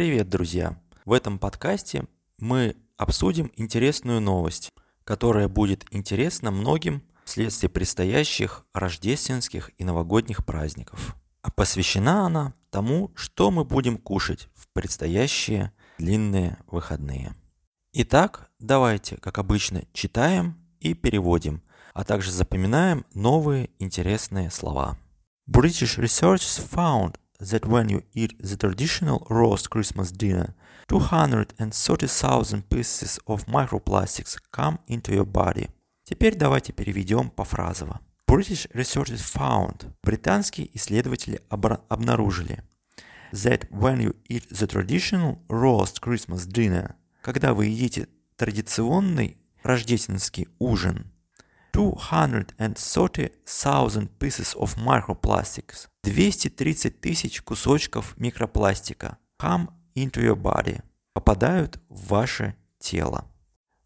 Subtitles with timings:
[0.00, 0.80] Привет, друзья!
[1.04, 2.04] В этом подкасте
[2.38, 4.70] мы обсудим интересную новость,
[5.04, 11.14] которая будет интересна многим вследствие предстоящих рождественских и новогодних праздников.
[11.42, 17.34] А посвящена она тому, что мы будем кушать в предстоящие длинные выходные.
[17.92, 21.60] Итак, давайте, как обычно, читаем и переводим,
[21.92, 24.96] а также запоминаем новые интересные слова.
[25.46, 30.54] British researchers found that when you eat the traditional roast Christmas dinner,
[30.88, 35.70] 230,000 pieces of microplastics come into your body.
[36.04, 38.00] Теперь давайте переведем по-фразово.
[38.26, 42.62] British researchers found, британские исследователи обнаружили,
[43.32, 51.09] that when you eat the traditional roast Christmas dinner, когда вы едите традиционный рождественский ужин,
[51.73, 60.81] 230,000 pieces of microplastics, 230 тысяч кусочков микропластика come into your body,
[61.13, 63.25] попадают в ваше тело.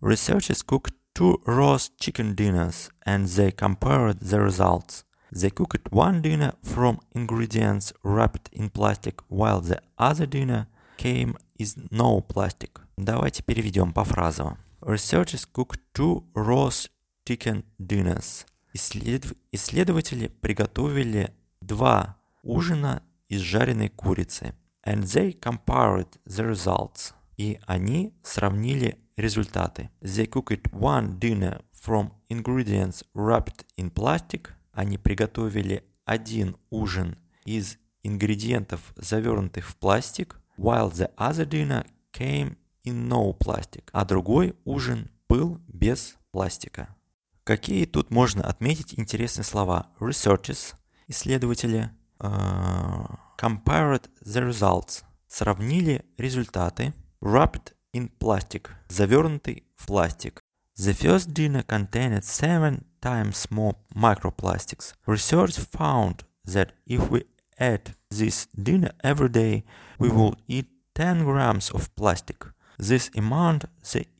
[0.00, 5.04] Researchers cooked two roast chicken dinners and they compared the results.
[5.32, 11.76] They cooked one dinner from ingredients wrapped in plastic while the other dinner came is
[11.90, 12.80] no plastic.
[12.96, 14.58] Давайте переведем по фразам.
[14.80, 16.90] Researchers cooked two roast
[17.25, 18.45] chicken dinners.
[18.73, 19.33] Исследов...
[19.51, 24.53] Исследователи приготовили два ужина из жареной курицы.
[24.85, 27.13] And they compared the results.
[27.37, 29.89] И они сравнили результаты.
[30.01, 34.49] They cooked one dinner from ingredients wrapped in plastic.
[34.73, 43.07] Они приготовили один ужин из ингредиентов, завернутых в пластик, while the other dinner came in
[43.07, 46.95] no plastic, а другой ужин был без пластика.
[47.44, 49.90] Какие тут можно отметить интересные слова?
[50.00, 50.74] Researchers,
[51.06, 60.40] исследователи, uh, compared the results, сравнили результаты, wrapped in plastic, завернутый в пластик.
[60.76, 64.92] The first dinner contained seven times more microplastics.
[65.06, 67.24] Research found that if we
[67.58, 69.64] ate this dinner every day,
[69.98, 72.44] we would eat 10 grams of plastic.
[72.78, 73.64] This amount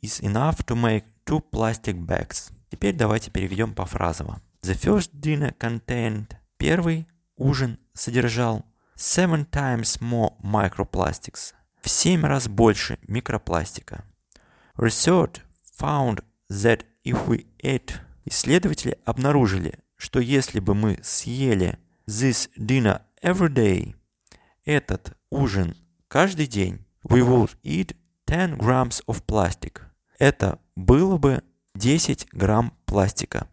[0.03, 2.50] is enough to make two plastic bags.
[2.71, 4.41] Теперь давайте переведем по фразово.
[4.63, 8.65] The first dinner contained Первый ужин содержал
[8.95, 11.53] seven times more microplastics.
[11.81, 14.05] В семь раз больше микропластика.
[14.77, 15.41] Research
[15.77, 17.93] found that if we ate
[18.25, 23.95] Исследователи обнаружили, что если бы мы съели this dinner every day,
[24.63, 25.75] этот ужин
[26.07, 27.95] каждый день, we would eat
[28.27, 29.81] 10 grams of plastic.
[30.19, 31.43] Это было бы
[31.77, 33.47] 10 грамм пластика.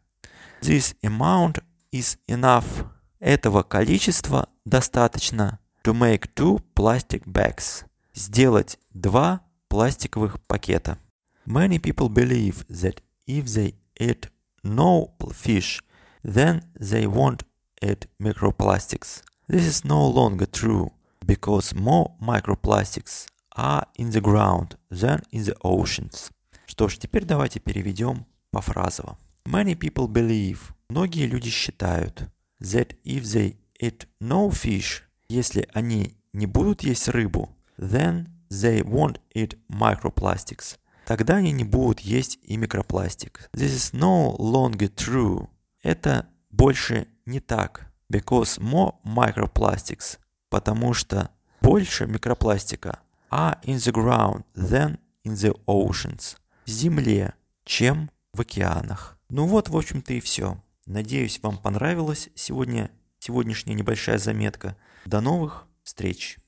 [0.60, 1.62] This amount
[1.92, 2.86] is enough.
[3.20, 7.84] Этого количества достаточно to make two plastic bags.
[8.14, 10.98] Сделать два пластиковых пакета.
[11.46, 14.28] Many people believe that if they eat
[14.62, 15.80] no fish,
[16.22, 17.42] then they won't
[17.80, 19.22] eat microplastics.
[19.48, 20.90] This is no longer true
[21.24, 26.30] because more microplastics are in the ground than in the oceans.
[26.78, 29.18] Что ж, теперь давайте переведем по-фразово.
[29.44, 30.58] Many people believe,
[30.88, 32.30] многие люди считают,
[32.60, 39.20] that if they eat no fish, если они не будут есть рыбу, then they won't
[39.34, 40.78] eat microplastics.
[41.04, 43.50] Тогда они не будут есть и микропластик.
[43.52, 45.48] This is no longer true.
[45.82, 47.90] Это больше не так.
[48.08, 50.20] Because more microplastics.
[50.48, 53.00] Потому что больше микропластика
[53.32, 56.36] are in the ground than in the oceans
[56.70, 57.34] земле,
[57.64, 59.18] чем в океанах.
[59.28, 60.62] Ну вот, в общем-то и все.
[60.86, 64.76] Надеюсь, вам понравилась сегодня сегодняшняя небольшая заметка.
[65.04, 66.38] До новых встреч!